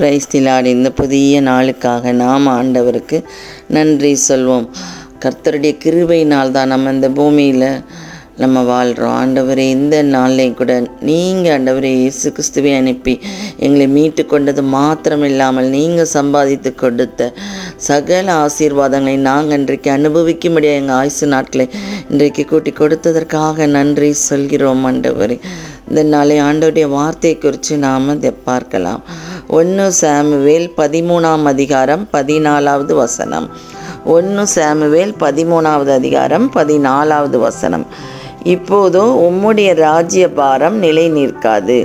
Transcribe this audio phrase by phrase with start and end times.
[0.00, 3.18] பிரைஸ்திலாடு இந்த புதிய நாளுக்காக நாம் ஆண்டவருக்கு
[3.76, 4.68] நன்றி சொல்வோம்.
[5.24, 7.66] கர்த்தருடைய கிருபையினால் தான் நம்ம இந்த பூமியில்
[8.42, 10.74] நம்ம வாழ்கிறோம் ஆண்டவரே இந்த நாள்லையும் கூட
[11.08, 13.14] நீங்கள் ஆண்டவரே இயேசு கிறிஸ்துவை அனுப்பி
[13.64, 17.26] எங்களை மீட்டு கொண்டது மாத்திரம் இல்லாமல் நீங்கள் சம்பாதித்து கொடுத்த
[17.88, 21.66] சகல ஆசீர்வாதங்களை நாங்கள் இன்றைக்கு அனுபவிக்க முடியாது எங்கள் ஆயுசு நாட்களை
[22.12, 25.36] இன்றைக்கு கூட்டி கொடுத்ததற்காக நன்றி சொல்கிறோம் ஆண்டவரே.
[25.90, 29.02] இந்த நாளை ஆண்டவருடைய வார்த்தை குறித்து நாம் இதை பார்க்கலாம்.
[29.58, 33.46] ஒன்று சாமுவேல் பதிமூணாம் அதிகாரம் பதினாலாவது வசனம்.
[34.04, 37.86] ஒன்று சாமுவேல் பதிமூணாவது அதிகாரம் பதினாலாவது வசனம்.
[38.42, 41.78] இப்போதோ உம்முடைய ராஜ்ய பாரம் நிலை நிற்காது.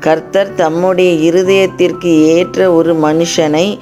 [0.00, 3.78] கர்த்தர் தம்முடைய இருதயத்திற்கு ஏற்ற ஒரு மனுஷனை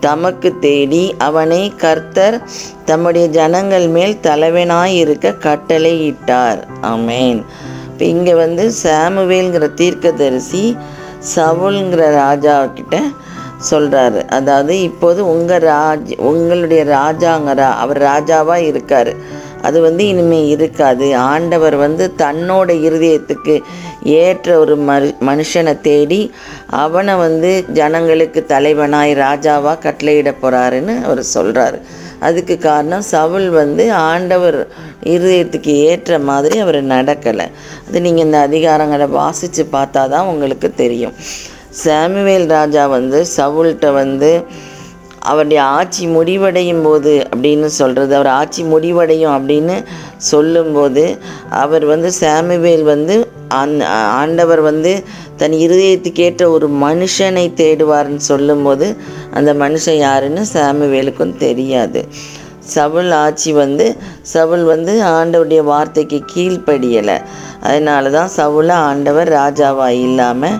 [0.00, 2.42] தமக்கு தேடி அவனை கர்த்தர்
[2.84, 6.60] தம்முடைய ஜனங்கள் மேல் தலைவனாய் இருக்க கட்டளையிட்டார்.
[6.82, 7.40] ஆமேன்.
[7.90, 10.76] இப்போ இங்கே வந்து சாமுவேல்ங்கிற தீர்க்கதரிசி
[11.34, 12.96] சவுல்ங்கிற ராஜா கிட்ட
[13.70, 19.12] சொல்கிறாரு அதாவது இப்போது உங்கள் ராஜ் உங்களுடைய ராஜாங்கிறா அவர் ராஜாவாக இருக்கார்.
[19.62, 21.06] அது வந்து இனிமேல் இருக்காது.
[21.16, 23.54] ஆண்டவர் வந்து தன்னோட இருதயத்துக்கு
[24.02, 24.74] ஏற்ற ஒரு
[25.28, 26.20] மனுஷனை தேடி
[26.68, 31.80] அவனை வந்து ஜனங்களுக்கு தலைவனாய் ராஜாவாக கட்டளையிட போகிறாருன்னு அவர் சொல்கிறாரு
[32.20, 34.68] அதுக்கு காரணம் சவுல் வந்து ஆண்டவர்
[35.02, 37.46] இருதயத்துக்கு ஏற்ற மாதிரி அவர் நடக்கலை.
[37.88, 41.14] அது நீங்கள் இந்த அதிகாரங்களை வாசித்து பார்த்தா தான் உங்களுக்கு தெரியும்.
[41.70, 44.44] சாமுவேல் ராஜா வந்து சவுல்கிட்ட வந்து
[45.20, 49.84] அவருடைய ஆட்சி முடிவடையும் போது அப்படின்னு சொல்கிறது அவர் ஆட்சி முடிவடையும் அப்படின்னு
[50.16, 51.18] சொல்லும்போது
[51.50, 53.23] அவர் வந்து சாமுவேல் வந்து
[53.60, 53.74] அந்
[54.20, 54.92] ஆண்டவர் வந்து
[55.40, 58.86] தன் இருதயத்துக்கேற்ற ஒரு மனுஷனை தேடுவார்னு சொல்லும்போது
[59.38, 62.02] அந்த மனுஷன் யாருன்னு சாமுவேலுக்கும் தெரியாது.
[62.74, 63.86] சவுல் ஆட்சி வந்து
[64.34, 67.16] சவுல் வந்து ஆண்டவருடைய வார்த்தைக்கு கீழ்ப்படியலை.
[67.66, 70.58] அதனால தான் சவுலை ஆண்டவர் ராஜாவாக இல்லாமல்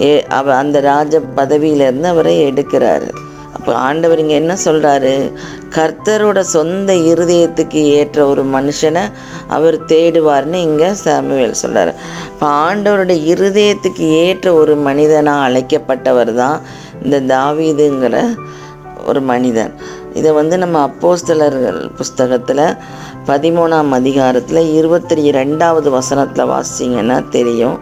[0.00, 3.08] ஏ அவ அந்த ராஜ பதவியிலேருந்து அவரை எடுக்கிறாரு.
[3.66, 5.32] இப்போ ஆண்டவர் இங்கே என்ன சொல்கிறாரு
[5.76, 9.02] கர்த்தரோட சொந்த இருதயத்துக்கு ஏற்ற ஒரு மனுஷனை
[9.48, 11.90] அவர் தேடுவார்னு இங்கே சாமுவேல் சொல்கிறார்
[12.32, 16.60] இப்போ ஆண்டவரோட இருதயத்துக்கு ஏற்ற ஒரு மனிதனாக அழைக்கப்பட்டவர் தான்
[17.02, 18.36] இந்த தாவீதுங்கிற
[19.06, 19.72] ஒரு மனிதன்.
[20.14, 22.76] இதை வந்து நம்ம அப்போஸ்தலர்கள் புஸ்தகத்தில்
[23.26, 27.78] பதிமூணாம் அதிகாரத்தில் இருபத்தி ரெண்டாவது வசனத்தில் வாசிச்சிங்கன்னா தெரியும்.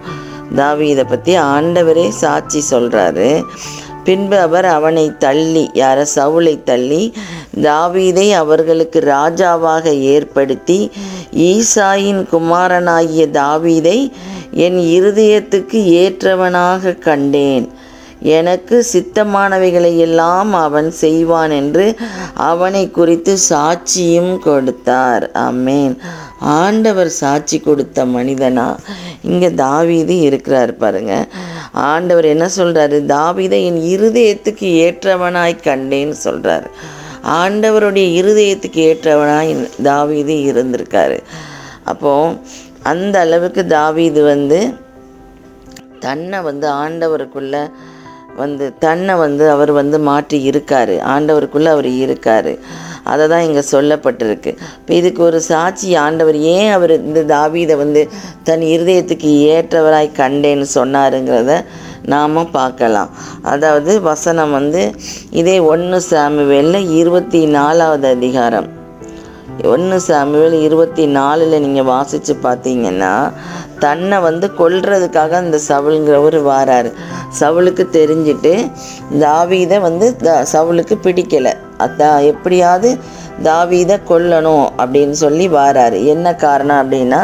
[0.56, 3.44] தாவீதை பற்றி ஆண்டவரே சாட்சி சொல்கிறாரு
[4.06, 5.98] பின்பு அவர் அவனை தள்ளி யார?
[6.16, 7.02] சவுளை தள்ளி
[7.66, 9.84] தாவீதை அவர்களுக்கு ராஜாவாக
[10.14, 10.78] ஏற்படுத்தி
[11.52, 13.98] ஈசாயின் குமாரனாகிய தாவீதை
[14.66, 17.66] என் இருதயத்துக்கு ஏற்றவனாக கண்டேன்.
[18.38, 21.86] எனக்கு சித்தமானவைகளை எல்லாம் அவன் செய்வான் என்று
[22.50, 25.24] அவனை குறித்து சாட்சியும் கொடுத்தார்.
[25.46, 25.96] அம்மேன்
[26.60, 28.68] ஆண்டவர் சாட்சி கொடுத்த மனிதனா?
[29.30, 31.28] இங்கே தாவீது இருக்கிறார் பாருங்கள்
[31.74, 36.68] ஆண்டவர் என்ன சொல்கிறாரு தாவீதை என் இருதயத்துக்கு ஏற்றவனாய் கண்டேன்னு சொல்கிறாரு
[37.22, 41.22] ஆண்டவருடைய இருதயத்துக்கு ஏற்றவனாய் தாவீது இருந்திருக்காரு.
[41.84, 42.36] அப்போது
[42.82, 44.74] அந்த அளவுக்கு தாவீது வந்து
[46.00, 47.70] தன்னை வந்து ஆண்டவருக்குள்ள
[48.42, 50.94] வந்து தன்னை வந்து அவர் வந்து மாற்றி இருக்கார்.
[51.14, 52.52] ஆண்டவருக்குள்ளே அவர் இருக்கார்.
[53.12, 54.52] அதை தான் இங்கே சொல்லப்பட்டிருக்கு.
[54.80, 58.02] இப்போ இதுக்கு ஒரு சாட்சி ஆண்டவர் ஏன் அவர் இந்த தாவீதை வந்து
[58.48, 61.56] தன் இருதயத்துக்கு ஏற்றவராய் கண்டேன்னு சொன்னாருங்கிறத
[62.12, 63.12] நாம் பார்க்கலாம்.
[63.52, 64.84] அதாவது வசனம் வந்து
[65.40, 68.68] இதே ஒன்று சாமுவேலில் இருபத்தி நாலாவது அதிகாரம்.
[69.72, 73.12] ஒன்று சாமுவேல் இருபத்தி நாலில் நீங்கள் வாசித்து பார்த்தீங்கன்னா
[73.84, 76.90] தன்னை வந்து கொல்றதுக்காக அந்த சவுளுங்கிறவர் வாராரு.
[77.40, 78.54] சவுளுக்கு தெரிஞ்சுட்டு
[79.24, 81.54] தாவீதை வந்து த சவுளுக்கு பிடிக்கலை.
[81.86, 82.90] அதான் எப்படியாவது
[83.48, 85.98] தாவீதை கொல்லணும் அப்படின்னு சொல்லி வாராரு.
[86.14, 87.20] என்ன காரணம் அப்படின்னா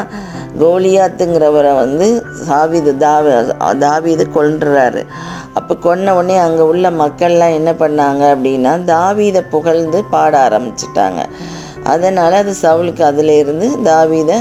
[0.60, 2.06] கோலியாத்துங்கிறவரை வந்து
[2.47, 3.31] சாவிது தாவி
[3.84, 5.03] தாவீது கொன்றுறாரு
[5.59, 11.21] அப்போ கொன்ன உடனே அங்கே உள்ள மக்கள்லாம் என்ன பண்ணாங்க அப்படின்னா தாவீதை புகழ்ந்து பாட ஆரம்பிச்சிட்டாங்க.
[11.92, 14.38] அதனால் அது சவுளுக்கு அதிலிருந்து தாவீதை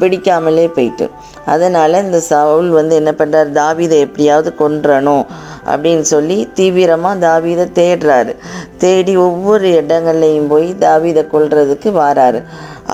[0.00, 1.06] பிடிக்காமலே போயிட்டு.
[1.52, 5.24] அதனால் இந்த சவுல் வந்து என்ன பண்ணுறாரு தாவிதை எப்படியாவது கொன்றணும்
[5.72, 8.32] அப்படின்னு சொல்லி தீவிரமாக தாவீதை தேடுறாரு.
[8.84, 12.40] தேடி ஒவ்வொரு இடங்கள்லையும் போய் தாவிதை கொள்றதுக்கு வாராரு.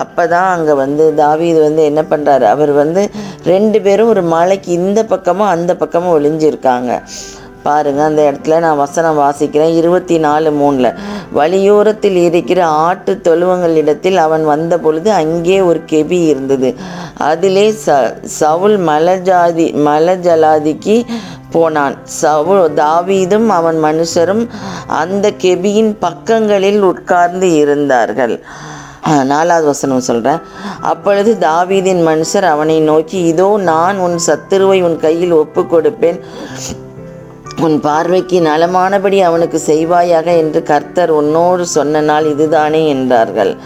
[0.02, 3.02] அப்போ தான் அங்கே வந்து தாவீது வந்து என்ன பண்ணுறாரு அவர் வந்து
[3.52, 6.93] ரெண்டு பேரும் ஒரு மலைக்கு இந்த பக்கமும் அந்த பக்கமும் ஒளிஞ்சிருக்காங்க.
[7.65, 9.75] பாருங்கள் அந்த இடத்துல நான் வசனம் வாசிக்கிறேன்.
[9.81, 10.97] இருபத்தி நாலு மூணில்
[11.39, 16.71] வழியோரத்தில் இருக்கிற ஆட்டு தொழுவங்களிடத்தில் அவன் வந்த பொழுது அங்கே ஒரு கெபி இருந்தது.
[17.31, 17.99] அதிலே ச
[18.41, 20.97] சவுல் மலஜாதி மலஜலாதிக்கு
[21.55, 21.97] போனான்.
[22.23, 24.45] சவு தாவீதும் அவன் மனுஷரும்
[25.03, 28.37] அந்த கெபியின் பக்கங்களில் உட்கார்ந்து இருந்தார்கள்.
[29.31, 30.43] நாலாவது வசனம் சொல்கிறேன்
[30.91, 36.19] அப்பொழுது தாவீதின் மனுஷர் அவனை நோக்கி இதோ நான் உன் சத்துருவை உன் கையில் ஒப்பு கொடுப்பேன்
[37.61, 43.57] உன் பார்வைக்கு நலமானபடி அவனுக்கு செய்வாயாக என்று கர்த்தர் உன்னோடு சொன்ன நாள் இதுதானே என்றார்கள்.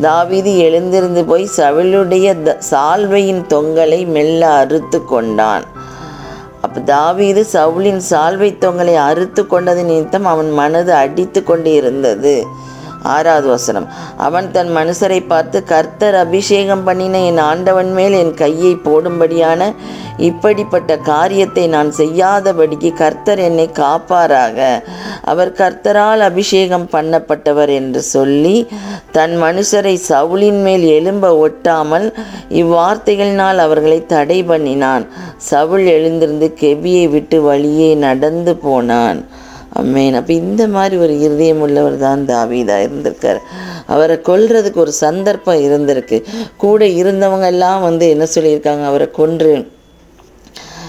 [0.00, 5.64] தாவீது எழுந்திருந்து போய் சவுளுடைய த- சால்வையின் தொங்கலை மெல்ல அறுத்து கொண்டான்.
[6.60, 12.46] அப்போ தாவீது சவுளின் சால்வை தொங்கலை அறுத்து கொண்டது நிமித்தம் அவன் மனது அடித்து கொண்டு இருந்தது
[13.02, 13.88] ஆறாவது வசனம்.
[14.16, 19.74] அவன் தன் மனுஷரை பார்த்து கர்த்தர் அபிஷேகம் பண்ணின என் ஆண்டவன் மேல் என் கையை போடும்படியான
[20.18, 24.84] இப்படிப்பட்ட காரியத்தை நான் செய்யாதபடிக்கு கர்த்தர் என்னை காப்பாராக.
[25.22, 28.68] அவர் கர்த்தரால் அபிஷேகம் பண்ணப்பட்டவர் என்று சொல்லி
[29.12, 32.14] தன் மனுஷரை சவுலின் மேல் எழும்ப ஒட்டாமல்
[32.48, 35.06] இவ்வார்த்தைகளினால் அவர்களை தடை பண்ணினான்.
[35.36, 39.26] சவுல் எழுந்திருந்து கெபியை விட்டு வழியே நடந்து போனான்.
[39.72, 40.14] அம்மேன்.
[40.14, 43.40] அப்போ இந்த மாதிரி ஒரு இருதயம் உள்ளவர் தான் தாவீதா இருந்திருக்கார்.
[43.86, 46.18] அவரை கொல்றதுக்கு ஒரு சந்தர்ப்பம் இருந்திருக்கு.
[46.56, 48.84] கூட இருந்தவங்க எல்லாம் வந்து என்ன சொல்லியிருக்காங்க?
[48.84, 49.52] அவரை கொன்று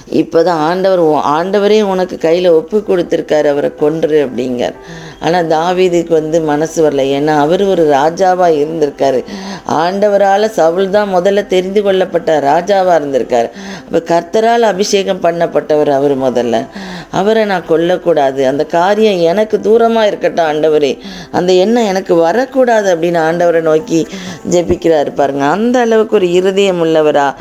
[0.08, 1.02] இப்போ தான் ஆண்டவர்
[1.38, 4.78] ஆண்டவரே உனக்கு கையில் ஒப்பு கொடுத்துருக்காரு அவரை கொன்று அப்படிங்கார்
[5.26, 7.04] ஆனால் தாவீதுக்கு வந்து மனசு வரல.
[7.18, 9.24] ஏன்னா அவர் ஒரு ராஜாவாக இருந்திருக்காரு.
[9.66, 13.50] ஆண்டவரால் சவுல் தான் முதல்ல தெரிந்து கொள்ளப்பட்ட ராஜாவாக இருந்திருக்கார்.
[13.86, 16.68] அப்போ கர்த்தரால் அபிஷேகம் பண்ணப்பட்டவர் அவர் முதல்ல.
[17.10, 18.46] அவரை நான் கொல்லக்கூடாது.
[18.46, 20.98] அந்த காரியம் எனக்கு தூரமாக இருக்கட்டும் ஆண்டவரே.
[21.32, 24.08] அந்த எண்ணம் எனக்கு வரக்கூடாது அப்படின்னு ஆண்டவரை நோக்கி
[24.54, 25.46] ஜெபிக்கிறாரு பாருங்க.
[25.46, 27.36] அந்த அளவுக்கு ஒரு இருதயம் உள்ளவரா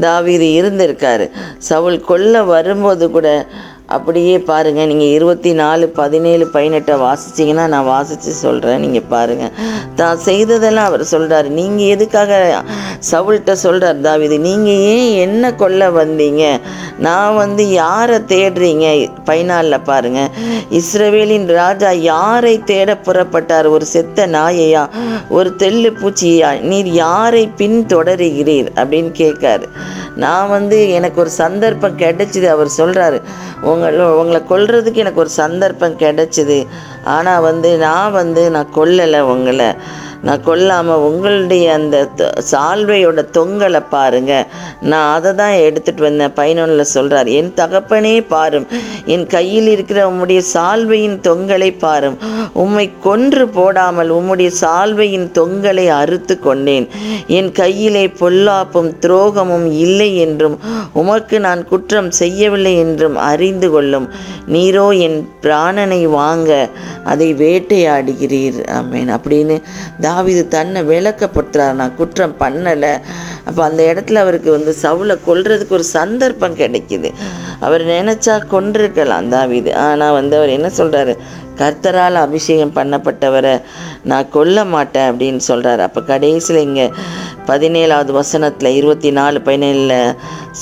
[0.00, 1.30] தாவீது இருந்திருக்காரு.
[1.58, 3.46] சவுல் கொல்ல வரும்போது கூட
[3.96, 9.54] அப்படியே பாருங்கள் நீங்கள் இருபத்தி நாலு பதினேழு பதினெட்டை வாசிச்சிங்கன்னா நான் வாசித்து சொல்கிறேன் நீங்கள் பாருங்கள்
[10.00, 12.32] தான் செய்ததெல்லாம் அவர் சொல்கிறார் நீங்கள் எதுக்காக
[13.10, 14.36] சவுல்கிட்ட சொல்கிறார் தாவிது?
[14.48, 16.44] நீங்கள் ஏன் என்ன கொல்ல வந்தீங்க?
[17.06, 18.86] நான் வந்து யாரை தேடுறீங்க?
[19.28, 20.30] பைனாலில் பாருங்கள்
[20.80, 23.68] இஸ்ரவேலின் ராஜா யாரை தேட புறப்பட்டார்?
[23.76, 24.84] ஒரு செத்த நாயையா?
[25.38, 29.66] ஒரு தெள்ளு பூச்சியா நீர் யாரை பின் தொடருகிறீர் அப்படின்னு கேட்காரு.
[30.24, 32.48] நான் வந்து எனக்கு ஒரு சந்தர்ப்பம் கிடைச்சிது.
[32.56, 33.20] அவர் சொல்கிறாரு
[33.62, 36.66] உங்களை உங்களை கொல்றதுக்கு எனக்கு ஒரு சந்தர்ப்பம் கிடச்சிது.
[37.04, 39.74] ஆனால் வந்து நான் வந்து நான் கொல்லலை உங்களை.
[40.22, 42.08] நான் கொல்லாமல் உங்களுடைய அந்த
[42.50, 44.46] சால்வையோட தொங்கலை பாருங்க.
[44.80, 46.32] நான் அதை தான் எடுத்துகிட்டு வந்தேன்.
[46.32, 48.66] பையனொன்னில் சொல்கிறார் என் தகப்பனே பாரும்.
[49.04, 52.18] என் கையில் இருக்கிற உம்முடைய சால்வையின் தொங்கலை பாரும்.
[52.52, 56.88] உம்மை கொன்று போடாமல் உம்முடைய சால்வையின் தொங்கலை அறுத்து கொண்டேன்.
[57.26, 60.58] என் கையிலே பொல்லாப்பும் துரோகமும் இல்லை என்றும்
[60.92, 64.08] உமக்கு நான் குற்றம் செய்யவில்லை என்றும் அறிந்து கொள்ளும்.
[64.48, 66.68] நீரோ என் பிராணனை வாங்க.
[67.04, 68.60] அதை வேட்டையாடுகிறீர்.
[68.70, 69.16] ஆமேன்.
[69.16, 69.62] அப்படின்னு
[70.08, 72.92] தாவிது தன்னை விளக்கப்படுத்துறார் நான் குற்றம் பண்ணலை.
[73.48, 77.10] அப்போ அந்த இடத்துல அவருக்கு வந்து சவுளை கொல்றதுக்கு ஒரு சந்தர்ப்பம் கிடைக்குது.
[77.66, 79.70] அவர் நினச்சா கொன்றிருக்கலாம் தாவிது.
[79.86, 81.14] ஆனால் வந்து அவர் என்ன சொல்கிறாரு
[81.60, 83.54] கர்த்தரால் அபிஷேகம் பண்ணப்பட்டவரை
[84.10, 86.86] நான் கொல்ல மாட்டேன் அப்படின்னு சொல்கிறார் அப்போ கடைசியில் இங்கே
[87.48, 90.14] பதினேழாவது வசனத்தில் இருபத்தி நாலு பதினேழில்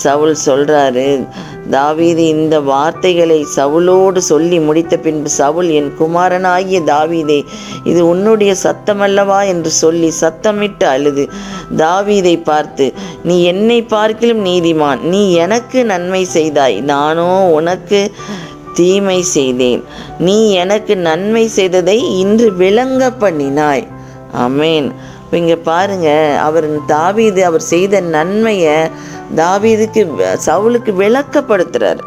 [0.02, 1.06] சவுல் சொல்கிறாரு
[1.70, 7.44] தாவீது இந்த வார்த்தைகளை சவுலோடு சொல்லி முடித்த பின்பு சவுல் என் குமாரனாகிய தாவீதே
[7.84, 9.46] இது உன்னுடைய சத்தமல்லவா?
[9.46, 11.28] என்று சொல்லி சத்தமிட்டு அழுது.
[11.76, 12.92] தாவீதை பார்த்து
[13.24, 18.10] நீ என்னை பார்க்கிலும் நீதிமான் நீ எனக்கு நன்மை செய்தாய் நானோ உனக்கு
[18.74, 19.82] தீமை செய்தேன்.
[20.18, 23.86] நீ எனக்கு நன்மை செய்ததை இன்று விளங்க பண்ணினாய்.
[24.44, 24.88] அமேன்
[25.24, 28.90] இப்போ இங்கே பாருங்க அவர் தாவீது அவர் செய்த நன்மையை
[29.34, 30.02] தாவீதுக்கு
[30.46, 31.98] சவுலுக்கு விளக்கப்படுத்துறாரு.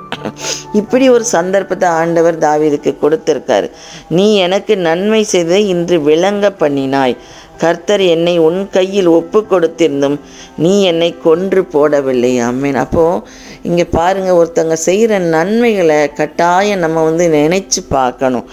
[0.73, 3.71] இப்படி ஒரு சந்தர்ப்பத்தை ஆண்டவர் தாவீதுக்கு கொடுத்திருக்காரு.
[4.09, 7.17] நீ எனக்கு நன்மை செய்ததை இன்று விளங்க பண்ணினாய்.
[7.63, 10.17] கர்த்தர் என்னை உன் கையில் ஒப்பு கொடுத்திருந்தும்
[10.63, 12.31] நீ என்னை கொன்று போடவில்லை.
[12.47, 13.21] அம்மேன் அப்போது
[13.67, 18.45] இங்கே பாருங்கள் ஒருத்தங்க செய்கிற நன்மைகளை கட்டாயம் நம்ம வந்து நினைச்சு பார்க்கணும்.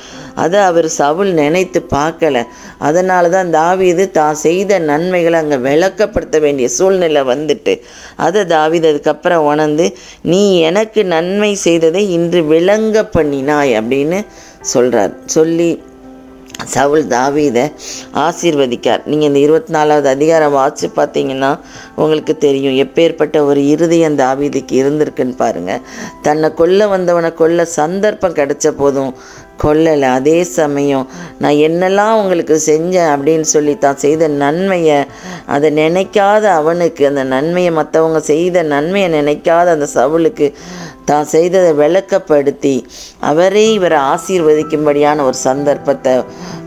[0.43, 2.37] அதை அவர் சவுல் நினைத்து பார்க்கல.
[2.89, 7.75] அதனால தான் தாவீது தான் செய்த நன்மைகளை அங்கே விளக்கப்படுத்த வேண்டிய சூழ்நிலை வந்துட்டு.
[8.27, 9.87] அதை தாவீது அதுக்கப்புறம் உணர்ந்து
[10.33, 14.21] நீ எனக்கு நன்மை செய்ததை இன்று விளங்க பண்ணினாய் அப்படின்னு
[14.73, 15.71] சொல்கிறார் சொல்லி
[16.75, 17.65] சவுல் தாவீதை
[18.27, 19.03] ஆசீர்வதிக்கார்.
[19.11, 21.51] நீங்கள் இந்த இருபத்தி நாலாவது அதிகாரம் வாசித்து பார்த்தீங்கன்னா
[22.03, 22.77] உங்களுக்கு தெரியும்.
[22.85, 25.83] எப்பேற்பட்ட ஒரு இருதயம் தாவீதுக்கு இருந்திருக்குன்னு பாருங்கள்
[26.27, 29.13] தன்னை கொல்ல வந்தவனை கொல்ல சந்தர்ப்பம் கிடைச்ச போதும்
[29.65, 30.09] கொல்லலை.
[30.19, 31.07] அதே சமயம்
[31.43, 34.99] நான் என்னெல்லாம் உங்களுக்கு செஞ்சேன் அப்படின்னு சொல்லி தான் செய்த நன்மையை
[35.55, 40.49] அதை நினைக்காத அவனுக்கு அந்த நன்மையை மற்றவங்க செய்த நன்மையை நினைக்காத அந்த சவுளுக்கு
[41.11, 42.75] தான் செய்ததை விளக்கப்படுத்தி
[43.31, 46.15] அவரே இவரை ஆசீர்வதிக்கும்படியான ஒரு சந்தர்ப்பத்தை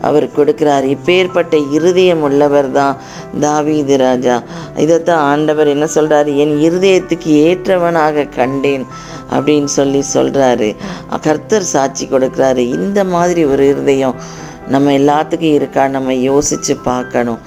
[0.08, 0.84] அவர் கொடுக்கிறார்.
[0.94, 2.98] இப்பேற்பட்ட இருதயம் உள்ளவர் தான்
[3.44, 4.36] தாவீது ராஜா.
[4.84, 8.86] இதைத்தான் ஆண்டவர் என்ன சொல்கிறாரு என் இருதயத்துக்கு ஏற்றவனாக கண்டேன்
[9.36, 10.68] அப்படின்னு சொல்லி சொல்கிறாரு
[11.26, 12.64] கர்த்தர் சாட்சி கொடுக்குறாரு.
[12.78, 14.16] இந்த மாதிரி ஒரு இருதயம்
[14.74, 15.84] நம்ம எல்லாத்துக்கும் இருக்கா?
[15.94, 17.40] நம்ம யோசித்து பார்க்கணும்.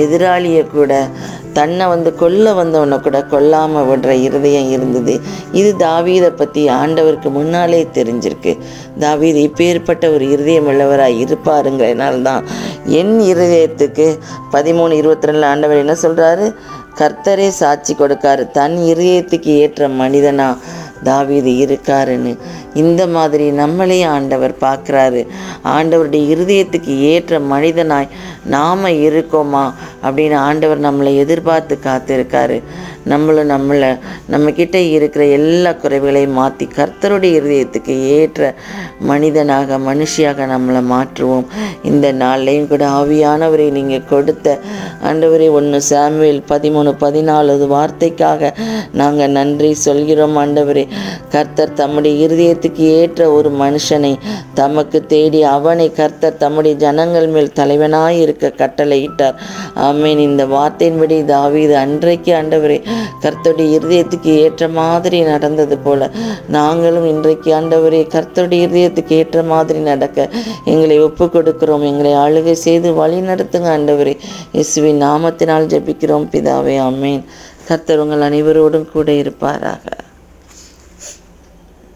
[0.00, 0.92] எதிராளியை கூட
[1.56, 5.14] தன்னை வந்து கொல்ல வந்தவனை கூட கொல்லாமல் விடுற இருதயம் இருந்தது.
[5.60, 8.54] இது தாவீதை பற்றி ஆண்டவருக்கு முன்னாலே தெரிஞ்சிருக்கு.
[9.04, 12.44] தாவீது இப்பேற்பட்ட ஒரு இருதயம் உள்ளவராக இருப்பாருங்கிறனால தான்
[13.00, 14.08] என் இருதயத்துக்கு
[14.56, 16.46] பதிமூணு இருபத்தி ரெண்டில் ஆண்டவர் என்ன சொல்கிறாரு
[17.00, 18.42] கர்த்தரே சாட்சி கொடுக்காரு.
[18.58, 20.46] தன் இருதயத்துக்கு ஏற்ற மனிதனா
[21.08, 22.32] தாவீது இருக்காருன்னு.
[22.82, 25.20] இந்த மாதிரி நம்மளே ஆண்டவர் பார்க்குறாரு.
[25.74, 28.08] ஆண்டவருடைய இருதயத்துக்கு ஏற்ற மனிதனாய்
[28.54, 29.64] நாம் இருக்கோமா
[30.06, 32.58] அப்படின்னு ஆண்டவர் நம்மளை எதிர்பார்த்து காத்திருக்காரு.
[33.04, 33.88] நம்மளும் நம்மளை
[34.32, 38.54] நம்மக்கிட்ட இருக்கிற எல்லா குறைவுகளையும் மாற்றி கர்த்தருடைய இருதயத்துக்கு ஏற்ற
[39.10, 41.46] மனிதனாக மனுஷியாக நம்மளை மாற்றுவோம்.
[41.82, 44.58] இந்த நாள்லையும் கூட ஆவியானவரை நீங்கள் கொடுத்த
[45.08, 48.52] ஆண்டவரே ஒன்று சாமுவேல் பதிமூணு பதினாலு வார்த்தைக்காக
[48.92, 50.84] நாங்கள் நன்றி சொல்கிறோம் ஆண்டவரே.
[51.28, 54.12] கர்த்தர் தம்முடைய இருதயத்துக்கு ஏற்ற ஒரு மனுஷனை
[54.54, 59.36] தமக்கு தேடி அவனை கர்த்தர் தம்முடைய ஜனங்கள் மேல் தலைவனாய் இருக்க கட்டளையிட்டார்.
[59.88, 60.22] ஆமீன்.
[60.28, 62.78] இந்த வார்த்தையின்படி தாவீது அன்றைக்கு ஆண்டவரே
[63.22, 66.10] கர்த்தருடைய இருதயத்துக்கு ஏற்ற மாதிரி நடந்தது போல
[66.48, 70.28] நாங்களும் இன்றைக்கு ஆண்டவரே கர்த்தருடைய இருதயத்துக்கு ஏற்ற மாதிரி நடக்க
[70.64, 74.16] எங்களை ஒப்பு கொடுக்கிறோம் எங்களை ஆளுகை செய்து வழி நடத்துங்க ஆண்டவரே.
[74.52, 76.28] இயேசுவின் நாமத்தினால் ஜெபிக்கிறோம்.
[76.32, 77.22] பிதாவே ஆமேன்.
[77.68, 79.84] கர்த்தர் உங்கள் அனைவரோடும் கூட இருப்பாராக.